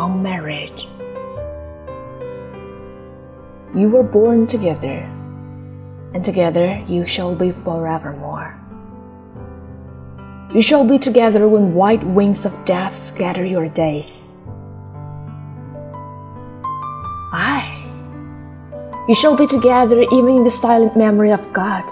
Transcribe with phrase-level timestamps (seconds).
[0.00, 0.88] on marriage.
[3.74, 5.04] You were born together,
[6.14, 8.56] and together you shall be forevermore.
[10.54, 14.26] You shall be together when white wings of death scatter your days.
[17.32, 17.70] Aye,
[19.06, 21.84] you shall be together even in the silent memory of God.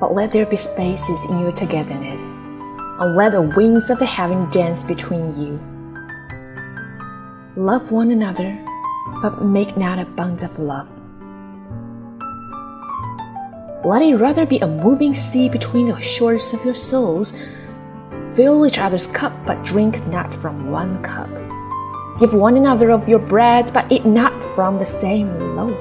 [0.00, 2.20] But let there be spaces in your togetherness,
[3.00, 5.75] and let the wings of the heaven dance between you.
[7.56, 8.62] Love one another,
[9.22, 10.86] but make not a bond of love.
[13.82, 17.32] Let it rather be a moving sea between the shores of your souls.
[18.34, 21.30] Fill each other's cup, but drink not from one cup.
[22.20, 25.78] Give one another of your bread, but eat not from the same loaf.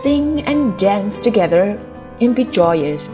[0.00, 1.76] Sing and dance together
[2.20, 3.10] and be joyous.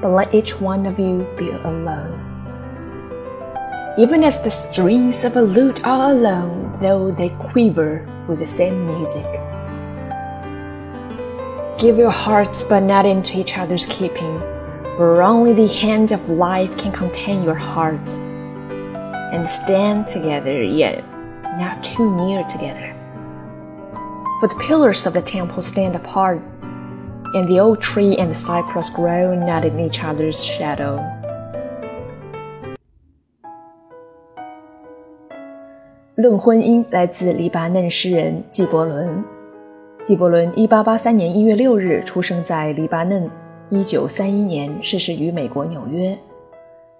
[0.00, 2.37] But let each one of you be alone.
[3.98, 8.86] Even as the strings of a lute are alone, though they quiver with the same
[8.86, 9.26] music.
[11.80, 14.38] Give your hearts, but not into each other's keeping,
[14.96, 18.14] for only the hand of life can contain your hearts.
[18.14, 21.04] And stand together, yet
[21.58, 22.94] not too near together.
[24.38, 26.40] For the pillars of the temple stand apart,
[27.34, 31.17] and the oak tree and the cypress grow not in each other's shadow.
[36.20, 39.22] 论婚姻来自黎巴嫩诗人纪伯伦。
[40.02, 43.30] 纪伯伦1883年1月6日出生在黎巴嫩
[43.70, 46.18] ，1931年逝世于美国纽约。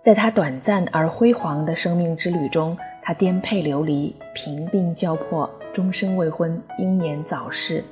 [0.05, 7.83] 在他短暂而辉煌的生命之旅中，他颠沛流离、贫病交迫、终身未婚、英年早逝。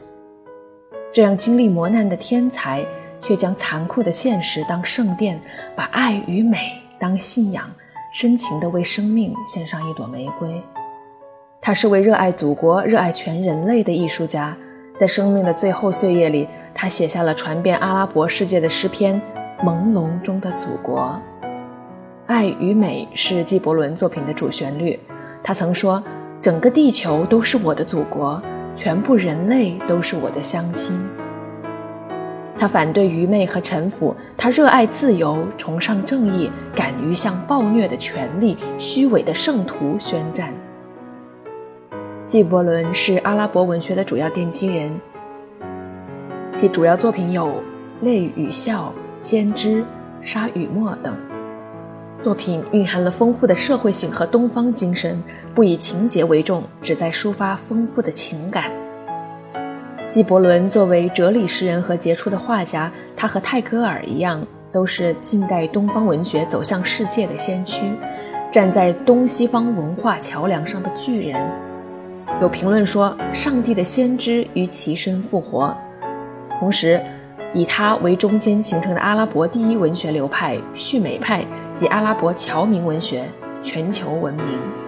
[1.12, 2.86] 这样经历磨难的天才，
[3.20, 5.40] 却将残酷的现实当圣殿，
[5.74, 7.68] 把爱与美当信仰，
[8.14, 10.62] 深情地为生命献上一朵玫瑰。
[11.60, 14.56] 他是位热爱祖国、热爱全人类的艺术家。
[14.98, 19.20] 在生命的最后岁月里，他写下了传遍阿拉伯世界的诗篇
[19.64, 21.20] 《朦胧中的祖国》。
[22.26, 24.98] 爱与美是纪伯伦作品的主旋律。
[25.42, 26.02] 他曾说
[26.40, 28.40] ：“整个地球都是我的祖国，
[28.74, 30.98] 全部人类都是我的乡亲。”
[32.58, 40.52] 他反对愚昧和臣服，他热爱自由，崇尚正义，敢于向暴虐的权力、虚伪的圣徒宣战。
[42.26, 44.90] 纪伯伦是阿拉伯文学的主要奠基人，
[46.52, 47.46] 其主要作品有
[48.00, 48.92] 《泪与笑》
[49.24, 49.76] 《先知》
[50.22, 51.14] 《沙与沫》等。
[52.20, 55.22] 作品蕴含了丰富的社会性和东方精神，
[55.54, 58.72] 不以情节为重，旨在抒发丰富的情感。
[60.10, 67.82] 纪伯伦作为哲理诗人和杰出的画家，他和泰戈尔一样，都是近代东方文学走向世界的先驱，
[68.50, 71.40] 站在东西方文化桥梁上的巨人。
[72.40, 75.74] 有评论说，上帝的先知于其身复活。
[76.58, 77.02] 同时，
[77.54, 81.44] 以他为中间形成的阿拉伯第一文学流派——叙美派
[81.74, 83.24] 及阿拉伯侨民文学，
[83.62, 84.85] 全球闻名。